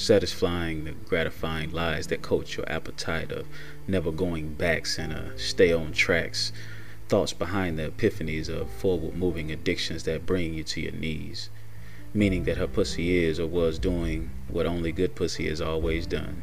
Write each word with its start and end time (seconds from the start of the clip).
satisfying 0.00 0.84
the 0.84 0.92
gratifying 0.92 1.70
lies 1.72 2.06
that 2.06 2.22
coat 2.22 2.56
your 2.56 2.66
appetite 2.72 3.30
of 3.30 3.46
never 3.86 4.10
going 4.10 4.54
backs 4.54 4.98
and 4.98 5.12
a 5.12 5.38
stay 5.38 5.72
on 5.72 5.92
tracks, 5.92 6.52
thoughts 7.08 7.34
behind 7.34 7.78
the 7.78 7.90
epiphanies 7.90 8.48
of 8.48 8.70
forward 8.70 9.14
moving 9.14 9.52
addictions 9.52 10.04
that 10.04 10.24
bring 10.24 10.54
you 10.54 10.64
to 10.64 10.80
your 10.80 10.92
knees, 10.92 11.50
meaning 12.14 12.44
that 12.44 12.56
her 12.56 12.66
pussy 12.66 13.24
is 13.24 13.38
or 13.38 13.46
was 13.46 13.78
doing 13.78 14.30
what 14.48 14.64
only 14.64 14.90
good 14.90 15.14
pussy 15.14 15.48
has 15.48 15.60
always 15.60 16.06
done. 16.06 16.42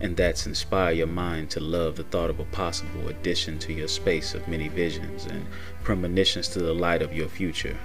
And 0.00 0.16
that's 0.16 0.46
inspire 0.46 0.92
your 0.92 1.08
mind 1.08 1.50
to 1.50 1.60
love 1.60 1.96
the 1.96 2.04
thought 2.04 2.30
of 2.30 2.38
a 2.38 2.44
possible 2.44 3.08
addition 3.08 3.58
to 3.60 3.72
your 3.72 3.88
space 3.88 4.34
of 4.34 4.46
many 4.46 4.68
visions 4.68 5.26
and 5.26 5.44
premonitions 5.82 6.46
to 6.50 6.60
the 6.60 6.74
light 6.74 7.02
of 7.02 7.12
your 7.12 7.28
future. 7.28 7.76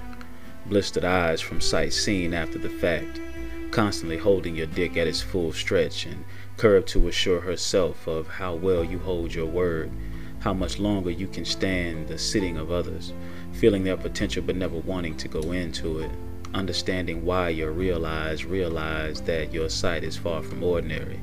Blistered 0.67 1.03
eyes 1.03 1.41
from 1.41 1.59
sight 1.59 1.93
seen 1.93 2.35
after 2.35 2.59
the 2.59 2.69
fact, 2.69 3.19
constantly 3.73 4.17
holding 4.17 4.55
your 4.55 4.67
dick 4.67 4.95
at 4.97 5.07
its 5.07 5.19
full 5.19 5.51
stretch 5.51 6.05
and 6.05 6.23
curved 6.57 6.87
to 6.87 7.07
assure 7.07 7.41
herself 7.41 8.05
of 8.05 8.27
how 8.27 8.53
well 8.53 8.83
you 8.83 8.99
hold 8.99 9.33
your 9.33 9.47
word, 9.47 9.91
how 10.41 10.53
much 10.53 10.77
longer 10.77 11.09
you 11.09 11.27
can 11.27 11.43
stand 11.43 12.07
the 12.07 12.15
sitting 12.15 12.55
of 12.55 12.71
others, 12.71 13.13
feeling 13.53 13.83
their 13.83 13.97
potential 13.97 14.43
but 14.43 14.55
never 14.55 14.77
wanting 14.77 15.17
to 15.17 15.27
go 15.27 15.53
into 15.53 15.97
it, 15.97 16.11
understanding 16.53 17.25
why 17.25 17.49
you 17.49 17.67
realize 17.71 18.45
realize 18.45 19.19
that 19.21 19.51
your 19.51 19.67
sight 19.69 20.03
is 20.03 20.15
far 20.15 20.43
from 20.43 20.63
ordinary. 20.63 21.19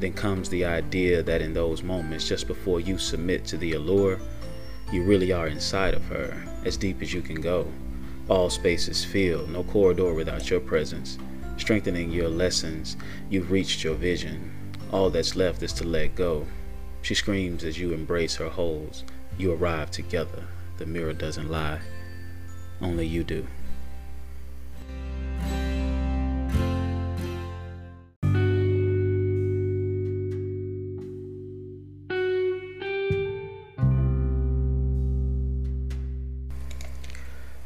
Then 0.00 0.14
comes 0.14 0.48
the 0.48 0.64
idea 0.64 1.22
that 1.22 1.40
in 1.40 1.54
those 1.54 1.84
moments 1.84 2.28
just 2.28 2.48
before 2.48 2.80
you 2.80 2.98
submit 2.98 3.44
to 3.46 3.56
the 3.56 3.74
allure, 3.74 4.18
you 4.90 5.04
really 5.04 5.30
are 5.30 5.46
inside 5.46 5.94
of 5.94 6.04
her, 6.06 6.36
as 6.64 6.76
deep 6.76 7.02
as 7.02 7.14
you 7.14 7.22
can 7.22 7.40
go 7.40 7.70
all 8.28 8.50
space 8.50 8.88
is 8.88 9.04
filled, 9.04 9.48
no 9.48 9.62
corridor 9.64 10.12
without 10.12 10.50
your 10.50 10.60
presence. 10.60 11.18
Strengthening 11.58 12.10
your 12.10 12.28
lessons, 12.28 12.96
you've 13.28 13.50
reached 13.50 13.84
your 13.84 13.94
vision. 13.94 14.50
All 14.90 15.10
that's 15.10 15.36
left 15.36 15.62
is 15.62 15.72
to 15.74 15.84
let 15.84 16.14
go. 16.14 16.46
She 17.02 17.14
screams 17.14 17.64
as 17.64 17.78
you 17.78 17.92
embrace 17.92 18.36
her 18.36 18.48
holds. 18.48 19.04
You 19.36 19.52
arrive 19.52 19.90
together. 19.90 20.44
The 20.78 20.86
mirror 20.86 21.12
doesn't 21.12 21.50
lie. 21.50 21.80
Only 22.80 23.06
you 23.06 23.24
do. 23.24 23.46